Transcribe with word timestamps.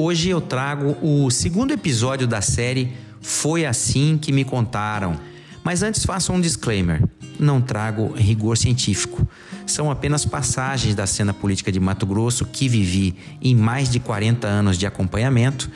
Hoje 0.00 0.28
eu 0.28 0.40
trago 0.40 0.96
o 1.02 1.28
segundo 1.28 1.72
episódio 1.72 2.24
da 2.24 2.40
série 2.40 2.92
Foi 3.20 3.66
Assim 3.66 4.16
Que 4.16 4.30
Me 4.30 4.44
Contaram. 4.44 5.18
Mas 5.64 5.82
antes 5.82 6.06
faço 6.06 6.32
um 6.32 6.40
disclaimer: 6.40 7.02
não 7.36 7.60
trago 7.60 8.12
rigor 8.14 8.56
científico. 8.56 9.26
São 9.66 9.90
apenas 9.90 10.24
passagens 10.24 10.94
da 10.94 11.04
cena 11.04 11.34
política 11.34 11.72
de 11.72 11.80
Mato 11.80 12.06
Grosso 12.06 12.44
que 12.44 12.68
vivi 12.68 13.16
em 13.42 13.56
mais 13.56 13.90
de 13.90 13.98
40 13.98 14.46
anos 14.46 14.78
de 14.78 14.86
acompanhamento 14.86 15.68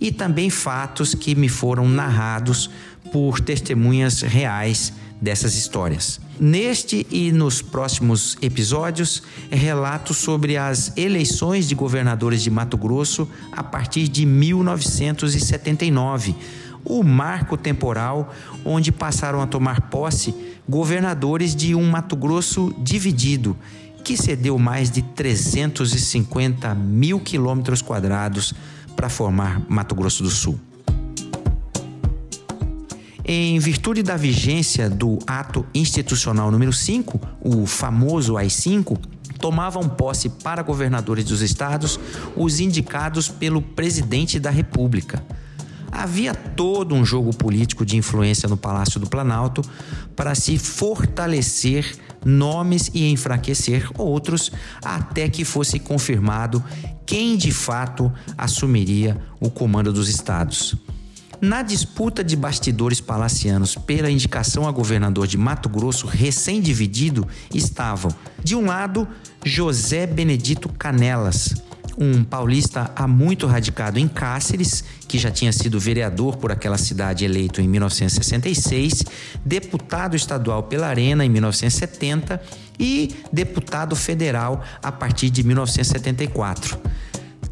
e 0.00 0.10
também 0.10 0.50
fatos 0.50 1.14
que 1.14 1.36
me 1.36 1.48
foram 1.48 1.88
narrados 1.88 2.68
por 3.12 3.38
testemunhas 3.38 4.22
reais 4.22 4.92
dessas 5.20 5.56
histórias. 5.56 6.20
Neste 6.40 7.06
e 7.10 7.32
nos 7.32 7.60
próximos 7.60 8.38
episódios, 8.40 9.22
relato 9.50 10.14
sobre 10.14 10.56
as 10.56 10.96
eleições 10.96 11.68
de 11.68 11.74
governadores 11.74 12.42
de 12.42 12.50
Mato 12.50 12.76
Grosso 12.76 13.28
a 13.52 13.62
partir 13.62 14.08
de 14.08 14.24
1979, 14.24 16.34
o 16.84 17.02
marco 17.02 17.56
temporal 17.56 18.32
onde 18.64 18.92
passaram 18.92 19.42
a 19.42 19.46
tomar 19.46 19.90
posse 19.90 20.32
governadores 20.68 21.56
de 21.56 21.74
um 21.74 21.90
Mato 21.90 22.14
Grosso 22.14 22.72
dividido, 22.78 23.56
que 24.04 24.16
cedeu 24.16 24.58
mais 24.58 24.90
de 24.90 25.02
350 25.02 26.74
mil 26.74 27.18
quilômetros 27.18 27.82
quadrados 27.82 28.54
para 28.94 29.08
formar 29.08 29.62
Mato 29.68 29.94
Grosso 29.94 30.22
do 30.22 30.30
Sul. 30.30 30.67
Em 33.30 33.58
virtude 33.58 34.02
da 34.02 34.16
vigência 34.16 34.88
do 34.88 35.18
Ato 35.26 35.66
Institucional 35.74 36.50
número 36.50 36.72
5, 36.72 37.20
o 37.42 37.66
famoso 37.66 38.38
AI-5, 38.38 38.98
tomavam 39.38 39.86
posse 39.86 40.30
para 40.30 40.62
governadores 40.62 41.26
dos 41.26 41.42
estados 41.42 42.00
os 42.34 42.58
indicados 42.58 43.28
pelo 43.28 43.60
presidente 43.60 44.40
da 44.40 44.48
República. 44.48 45.22
Havia 45.92 46.34
todo 46.34 46.94
um 46.94 47.04
jogo 47.04 47.36
político 47.36 47.84
de 47.84 47.98
influência 47.98 48.48
no 48.48 48.56
Palácio 48.56 48.98
do 48.98 49.06
Planalto 49.06 49.60
para 50.16 50.34
se 50.34 50.56
fortalecer 50.56 51.96
nomes 52.24 52.90
e 52.94 53.10
enfraquecer 53.10 53.90
outros 53.98 54.50
até 54.82 55.28
que 55.28 55.44
fosse 55.44 55.78
confirmado 55.78 56.64
quem 57.04 57.36
de 57.36 57.52
fato 57.52 58.10
assumiria 58.38 59.20
o 59.38 59.50
comando 59.50 59.92
dos 59.92 60.08
estados. 60.08 60.74
Na 61.40 61.62
disputa 61.62 62.24
de 62.24 62.34
bastidores 62.34 63.00
palacianos 63.00 63.76
pela 63.76 64.10
indicação 64.10 64.66
a 64.66 64.72
governador 64.72 65.24
de 65.24 65.38
Mato 65.38 65.68
Grosso 65.68 66.08
recém-dividido 66.08 67.28
estavam, 67.54 68.10
de 68.42 68.56
um 68.56 68.66
lado, 68.66 69.06
José 69.44 70.04
Benedito 70.04 70.68
Canelas, 70.68 71.54
um 71.96 72.24
paulista 72.24 72.90
há 72.96 73.06
muito 73.06 73.46
radicado 73.46 74.00
em 74.00 74.08
Cáceres, 74.08 74.82
que 75.06 75.16
já 75.16 75.30
tinha 75.30 75.52
sido 75.52 75.78
vereador 75.78 76.36
por 76.36 76.50
aquela 76.50 76.76
cidade 76.76 77.24
eleito 77.24 77.60
em 77.60 77.68
1966, 77.68 79.04
deputado 79.44 80.16
estadual 80.16 80.64
pela 80.64 80.88
Arena 80.88 81.24
em 81.24 81.28
1970 81.28 82.42
e 82.80 83.14
deputado 83.32 83.94
federal 83.94 84.60
a 84.82 84.90
partir 84.90 85.30
de 85.30 85.44
1974 85.44 86.80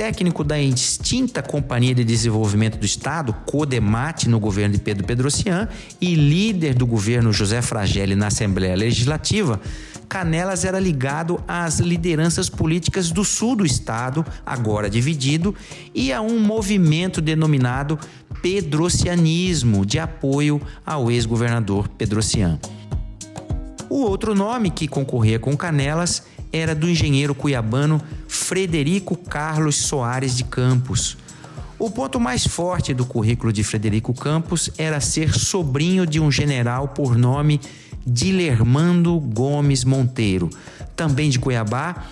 técnico 0.00 0.42
da 0.42 0.58
extinta 0.58 1.42
Companhia 1.42 1.94
de 1.94 2.02
Desenvolvimento 2.02 2.78
do 2.78 2.86
Estado, 2.86 3.34
Codemate, 3.44 4.30
no 4.30 4.40
governo 4.40 4.74
de 4.74 4.80
Pedro 4.80 5.04
Pedrocian, 5.04 5.68
e 6.00 6.14
líder 6.14 6.74
do 6.74 6.86
governo 6.86 7.34
José 7.34 7.60
Fragelli 7.60 8.16
na 8.16 8.28
Assembleia 8.28 8.74
Legislativa, 8.74 9.60
Canelas 10.08 10.64
era 10.64 10.80
ligado 10.80 11.38
às 11.46 11.80
lideranças 11.80 12.48
políticas 12.48 13.10
do 13.10 13.22
sul 13.26 13.54
do 13.54 13.66
estado, 13.66 14.24
agora 14.46 14.88
dividido, 14.88 15.54
e 15.94 16.14
a 16.14 16.22
um 16.22 16.40
movimento 16.40 17.20
denominado 17.20 17.98
Pedrocianismo, 18.40 19.84
de 19.84 19.98
apoio 19.98 20.62
ao 20.86 21.10
ex-governador 21.10 21.86
Pedrocian. 21.88 22.58
O 23.90 24.00
outro 24.00 24.34
nome 24.34 24.70
que 24.70 24.88
concorria 24.88 25.38
com 25.38 25.54
Canelas 25.54 26.22
era 26.50 26.74
do 26.74 26.88
engenheiro 26.88 27.34
cuiabano 27.34 28.00
Frederico 28.40 29.14
Carlos 29.16 29.76
Soares 29.76 30.36
de 30.36 30.44
Campos. 30.44 31.16
O 31.78 31.90
ponto 31.90 32.18
mais 32.18 32.46
forte 32.46 32.92
do 32.92 33.06
currículo 33.06 33.52
de 33.52 33.62
Frederico 33.62 34.12
Campos 34.12 34.70
era 34.76 35.00
ser 35.00 35.32
sobrinho 35.32 36.06
de 36.06 36.18
um 36.18 36.30
general 36.30 36.88
por 36.88 37.16
nome 37.16 37.60
Dilermando 38.04 39.18
Gomes 39.20 39.84
Monteiro, 39.84 40.50
também 40.96 41.30
de 41.30 41.38
Cuiabá 41.38 42.06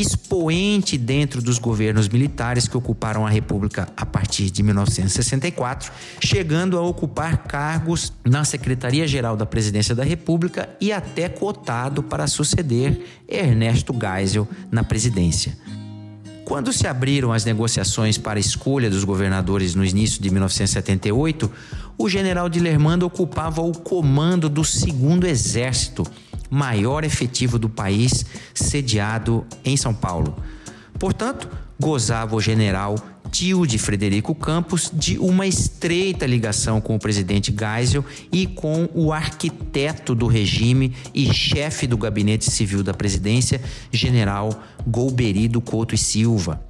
expoente 0.00 0.96
dentro 0.96 1.42
dos 1.42 1.58
governos 1.58 2.08
militares 2.08 2.66
que 2.66 2.76
ocuparam 2.76 3.26
a 3.26 3.30
República 3.30 3.88
a 3.94 4.06
partir 4.06 4.50
de 4.50 4.62
1964, 4.62 5.92
chegando 6.18 6.78
a 6.78 6.82
ocupar 6.82 7.44
cargos 7.44 8.12
na 8.24 8.42
Secretaria-Geral 8.42 9.36
da 9.36 9.44
Presidência 9.44 9.94
da 9.94 10.02
República 10.02 10.70
e 10.80 10.92
até 10.92 11.28
cotado 11.28 12.02
para 12.02 12.26
suceder 12.26 13.04
Ernesto 13.28 13.92
Geisel 13.92 14.48
na 14.70 14.82
presidência. 14.82 15.56
Quando 16.44 16.72
se 16.72 16.86
abriram 16.86 17.32
as 17.32 17.44
negociações 17.44 18.18
para 18.18 18.38
a 18.38 18.40
escolha 18.40 18.90
dos 18.90 19.04
governadores 19.04 19.74
no 19.74 19.84
início 19.84 20.20
de 20.20 20.30
1978, 20.30 21.50
o 21.96 22.08
general 22.08 22.48
Dilermando 22.48 23.06
ocupava 23.06 23.62
o 23.62 23.72
comando 23.72 24.48
do 24.48 24.64
segundo 24.64 25.26
exército 25.26 26.04
maior 26.52 27.02
efetivo 27.02 27.58
do 27.58 27.66
país, 27.66 28.26
sediado 28.52 29.46
em 29.64 29.74
São 29.74 29.94
Paulo. 29.94 30.36
Portanto, 30.98 31.48
gozava 31.80 32.36
o 32.36 32.40
general 32.42 32.94
tio 33.30 33.66
de 33.66 33.78
Frederico 33.78 34.34
Campos 34.34 34.90
de 34.92 35.18
uma 35.18 35.46
estreita 35.46 36.26
ligação 36.26 36.78
com 36.78 36.94
o 36.94 36.98
presidente 36.98 37.54
Geisel 37.58 38.04
e 38.30 38.46
com 38.46 38.86
o 38.92 39.10
arquiteto 39.14 40.14
do 40.14 40.26
regime 40.26 40.94
e 41.14 41.32
chefe 41.32 41.86
do 41.86 41.96
gabinete 41.96 42.50
civil 42.50 42.82
da 42.82 42.92
presidência, 42.92 43.58
general 43.90 44.50
Golberido 44.86 45.62
Couto 45.62 45.94
e 45.94 45.98
Silva. 45.98 46.62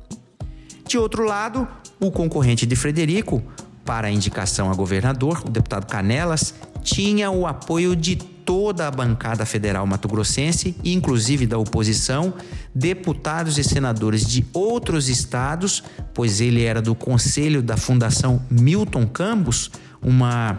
De 0.86 0.96
outro 0.96 1.24
lado, 1.24 1.66
o 1.98 2.12
concorrente 2.12 2.64
de 2.64 2.76
Frederico 2.76 3.42
para 3.84 4.06
a 4.06 4.12
indicação 4.12 4.70
a 4.70 4.74
governador, 4.74 5.42
o 5.44 5.50
deputado 5.50 5.86
Canelas, 5.86 6.54
tinha 6.84 7.32
o 7.32 7.48
apoio 7.48 7.96
de 7.96 8.16
toda 8.44 8.86
a 8.86 8.90
bancada 8.90 9.46
federal 9.46 9.86
mato-grossense, 9.86 10.74
inclusive 10.84 11.46
da 11.46 11.58
oposição, 11.58 12.34
deputados 12.74 13.58
e 13.58 13.64
senadores 13.64 14.26
de 14.26 14.44
outros 14.52 15.08
estados, 15.08 15.82
pois 16.12 16.40
ele 16.40 16.62
era 16.64 16.82
do 16.82 16.94
conselho 16.94 17.62
da 17.62 17.76
Fundação 17.76 18.42
Milton 18.50 19.06
Campos, 19.06 19.70
uma 20.00 20.58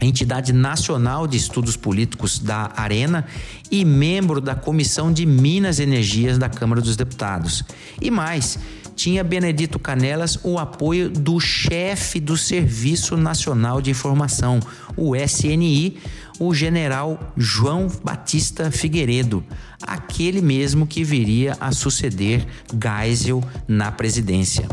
entidade 0.00 0.52
nacional 0.52 1.26
de 1.26 1.36
estudos 1.36 1.76
políticos 1.76 2.38
da 2.38 2.72
Arena 2.76 3.24
e 3.70 3.84
membro 3.84 4.40
da 4.40 4.54
Comissão 4.54 5.12
de 5.12 5.24
Minas 5.24 5.78
e 5.78 5.82
Energias 5.82 6.38
da 6.38 6.48
Câmara 6.48 6.80
dos 6.80 6.96
Deputados. 6.96 7.62
E 8.00 8.10
mais, 8.10 8.58
tinha 8.94 9.24
Benedito 9.24 9.78
Canelas 9.78 10.38
o 10.42 10.58
apoio 10.58 11.10
do 11.10 11.40
chefe 11.40 12.20
do 12.20 12.36
Serviço 12.36 13.16
Nacional 13.16 13.80
de 13.80 13.90
Informação, 13.90 14.60
o 14.96 15.16
SNI, 15.16 15.98
o 16.38 16.54
general 16.54 17.32
João 17.36 17.88
Batista 18.02 18.70
Figueiredo, 18.70 19.44
aquele 19.82 20.40
mesmo 20.40 20.86
que 20.86 21.04
viria 21.04 21.56
a 21.60 21.72
suceder 21.72 22.46
Geisel 22.72 23.42
na 23.68 23.90
presidência. 23.92 24.68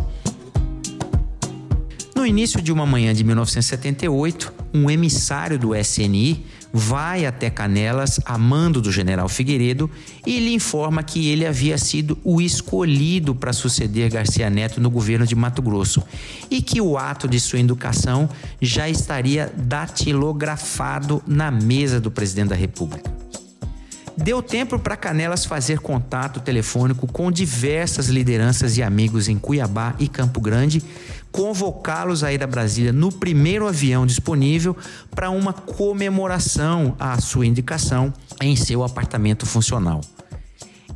No 2.15 2.25
início 2.25 2.61
de 2.61 2.71
uma 2.71 2.85
manhã 2.85 3.13
de 3.13 3.23
1978, 3.23 4.53
um 4.73 4.89
emissário 4.89 5.57
do 5.57 5.75
SNI 5.75 6.45
vai 6.73 7.25
até 7.25 7.49
Canelas 7.49 8.19
a 8.25 8.37
mando 8.37 8.81
do 8.81 8.91
general 8.91 9.27
Figueiredo 9.27 9.89
e 10.25 10.39
lhe 10.39 10.53
informa 10.53 11.03
que 11.03 11.29
ele 11.29 11.45
havia 11.45 11.77
sido 11.77 12.17
o 12.23 12.41
escolhido 12.41 13.35
para 13.35 13.53
suceder 13.53 14.09
Garcia 14.09 14.49
Neto 14.49 14.79
no 14.79 14.89
governo 14.89 15.25
de 15.25 15.35
Mato 15.35 15.61
Grosso 15.61 16.03
e 16.49 16.61
que 16.61 16.79
o 16.81 16.97
ato 16.97 17.27
de 17.27 17.39
sua 17.39 17.59
educação 17.59 18.29
já 18.61 18.89
estaria 18.89 19.51
datilografado 19.57 21.21
na 21.27 21.51
mesa 21.51 21.99
do 21.99 22.11
presidente 22.11 22.49
da 22.49 22.55
República. 22.55 23.11
Deu 24.17 24.41
tempo 24.41 24.77
para 24.77 24.95
Canelas 24.95 25.45
fazer 25.45 25.79
contato 25.79 26.39
telefônico 26.41 27.07
com 27.07 27.31
diversas 27.31 28.07
lideranças 28.07 28.77
e 28.77 28.83
amigos 28.83 29.27
em 29.27 29.37
Cuiabá 29.37 29.95
e 29.97 30.07
Campo 30.07 30.39
Grande, 30.39 30.83
convocá-los 31.31 32.23
a 32.23 32.33
ir 32.33 32.43
a 32.43 32.47
Brasília 32.47 32.91
no 32.91 33.11
primeiro 33.11 33.67
avião 33.67 34.05
disponível 34.05 34.75
para 35.15 35.29
uma 35.29 35.53
comemoração 35.53 36.95
à 36.99 37.19
sua 37.19 37.45
indicação 37.45 38.13
em 38.41 38.55
seu 38.55 38.83
apartamento 38.83 39.45
funcional. 39.45 40.01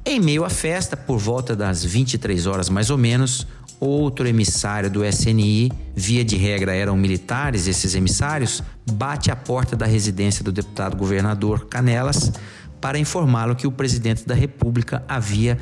Em 0.06 0.20
meio 0.20 0.44
à 0.44 0.50
festa, 0.50 0.96
por 0.96 1.18
volta 1.18 1.56
das 1.56 1.84
23 1.84 2.46
horas 2.46 2.70
mais 2.70 2.90
ou 2.90 2.98
menos, 2.98 3.48
outro 3.80 4.28
emissário 4.28 4.90
do 4.90 5.04
SNI, 5.04 5.72
via 5.96 6.24
de 6.24 6.36
regra 6.36 6.76
eram 6.76 6.96
militares 6.96 7.68
esses 7.68 7.96
emissários, 7.96 8.62
bate 8.92 9.32
à 9.32 9.36
porta 9.36 9.76
da 9.76 9.86
residência 9.86 10.44
do 10.44 10.52
deputado 10.52 10.96
governador 10.96 11.66
Canelas 11.66 12.32
para 12.80 13.00
informá-lo 13.00 13.56
que 13.56 13.66
o 13.66 13.72
presidente 13.72 14.28
da 14.28 14.36
República 14.36 15.04
havia 15.08 15.58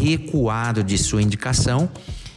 recuado 0.00 0.82
de 0.82 0.96
sua 0.96 1.20
indicação 1.20 1.90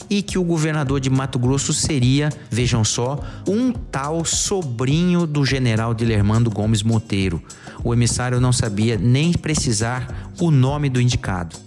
e 0.10 0.22
que 0.22 0.38
o 0.38 0.44
governador 0.44 1.00
de 1.00 1.10
Mato 1.10 1.40
Grosso 1.40 1.74
seria, 1.74 2.30
vejam 2.50 2.84
só, 2.84 3.19
um 3.48 3.72
tal 3.72 4.24
sobrinho 4.24 5.25
do 5.25 5.46
general 5.46 5.94
Dilermando 5.94 6.50
Gomes 6.50 6.84
Monteiro. 6.84 7.42
O 7.84 7.94
emissário 7.94 8.40
não 8.40 8.54
sabia 8.54 8.98
nem 8.98 9.34
precisar 9.34 10.31
o 10.40 10.52
nome 10.52 10.90
do 10.90 11.02
indicado. 11.02 11.66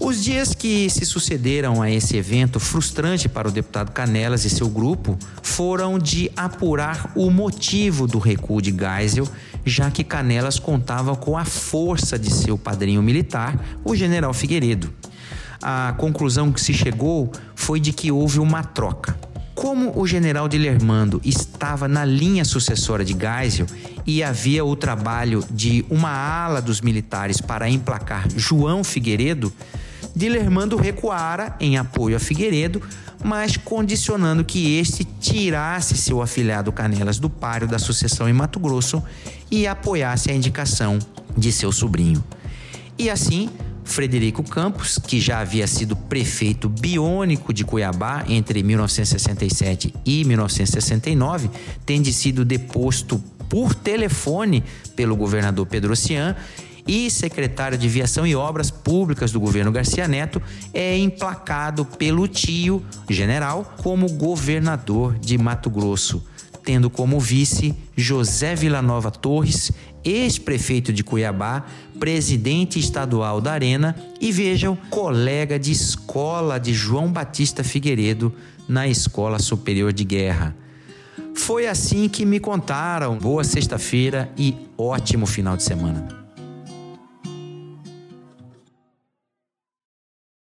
Os 0.00 0.22
dias 0.22 0.54
que 0.54 0.88
se 0.88 1.04
sucederam 1.04 1.82
a 1.82 1.90
esse 1.90 2.16
evento 2.16 2.60
frustrante 2.60 3.28
para 3.28 3.48
o 3.48 3.50
deputado 3.50 3.90
Canelas 3.90 4.44
e 4.44 4.50
seu 4.50 4.68
grupo 4.68 5.18
foram 5.42 5.98
de 5.98 6.30
apurar 6.36 7.10
o 7.16 7.30
motivo 7.30 8.06
do 8.06 8.20
recuo 8.20 8.62
de 8.62 8.70
Geisel, 8.70 9.26
já 9.64 9.90
que 9.90 10.04
Canelas 10.04 10.58
contava 10.58 11.16
com 11.16 11.36
a 11.36 11.44
força 11.44 12.16
de 12.16 12.32
seu 12.32 12.56
padrinho 12.56 13.02
militar, 13.02 13.80
o 13.84 13.96
general 13.96 14.32
Figueiredo. 14.32 14.92
A 15.62 15.94
conclusão 15.96 16.52
que 16.52 16.60
se 16.60 16.72
chegou 16.72 17.32
foi 17.54 17.80
de 17.80 17.92
que 17.92 18.12
houve 18.12 18.38
uma 18.38 18.62
troca. 18.62 19.18
Como 19.54 19.98
o 19.98 20.06
general 20.06 20.48
Dilermando 20.48 21.20
estava 21.24 21.88
na 21.88 22.04
linha 22.04 22.44
sucessória 22.44 23.04
de 23.04 23.12
Geisel 23.12 23.66
e 24.06 24.22
havia 24.22 24.64
o 24.64 24.76
trabalho 24.76 25.44
de 25.50 25.84
uma 25.90 26.10
ala 26.10 26.62
dos 26.62 26.80
militares 26.80 27.40
para 27.40 27.68
emplacar 27.68 28.28
João 28.36 28.84
Figueiredo, 28.84 29.52
Dilermando 30.14 30.76
recuara 30.76 31.54
em 31.60 31.76
apoio 31.76 32.16
a 32.16 32.18
Figueiredo, 32.18 32.82
mas 33.22 33.56
condicionando 33.56 34.44
que 34.44 34.76
este 34.76 35.04
tirasse 35.04 35.96
seu 35.96 36.20
afilhado 36.22 36.72
Canelas 36.72 37.18
do 37.18 37.30
páreo 37.30 37.68
da 37.68 37.78
sucessão 37.78 38.28
em 38.28 38.32
Mato 38.32 38.58
Grosso 38.58 39.02
e 39.50 39.66
apoiasse 39.66 40.30
a 40.30 40.34
indicação 40.34 40.98
de 41.36 41.52
seu 41.52 41.70
sobrinho. 41.70 42.22
E 42.98 43.08
assim, 43.08 43.48
Frederico 43.88 44.42
Campos, 44.42 44.98
que 44.98 45.18
já 45.20 45.40
havia 45.40 45.66
sido 45.66 45.96
prefeito 45.96 46.68
biônico 46.68 47.52
de 47.52 47.64
Cuiabá 47.64 48.24
entre 48.28 48.62
1967 48.62 49.94
e 50.04 50.24
1969, 50.24 51.50
tendo 51.84 52.12
sido 52.12 52.44
deposto 52.44 53.18
por 53.48 53.74
telefone 53.74 54.62
pelo 54.94 55.16
governador 55.16 55.66
Pedro 55.66 55.96
Cian 55.96 56.36
e 56.86 57.10
secretário 57.10 57.76
de 57.76 57.88
Viação 57.88 58.26
e 58.26 58.34
Obras 58.34 58.70
Públicas 58.70 59.32
do 59.32 59.40
governo 59.40 59.72
Garcia 59.72 60.06
Neto, 60.06 60.40
é 60.72 60.96
emplacado 60.96 61.84
pelo 61.84 62.28
tio 62.28 62.82
general 63.08 63.74
como 63.82 64.08
governador 64.08 65.18
de 65.18 65.36
Mato 65.36 65.68
Grosso, 65.68 66.24
tendo 66.64 66.88
como 66.88 67.20
vice 67.20 67.74
José 67.96 68.54
Villanova 68.54 69.10
Torres, 69.10 69.72
ex-prefeito 70.04 70.92
de 70.92 71.04
Cuiabá, 71.04 71.66
presidente 71.98 72.78
estadual 72.78 73.40
da 73.40 73.52
Arena 73.52 73.94
e 74.20 74.32
vejam, 74.32 74.76
colega 74.90 75.58
de 75.58 75.72
escola 75.72 76.58
de 76.58 76.72
João 76.72 77.12
Batista 77.12 77.62
Figueiredo 77.64 78.32
na 78.68 78.86
Escola 78.86 79.38
Superior 79.38 79.92
de 79.92 80.04
Guerra. 80.04 80.54
Foi 81.34 81.66
assim 81.66 82.08
que 82.08 82.26
me 82.26 82.40
contaram. 82.40 83.16
Boa 83.16 83.44
sexta-feira 83.44 84.30
e 84.36 84.54
ótimo 84.76 85.26
final 85.26 85.56
de 85.56 85.62
semana. 85.62 86.27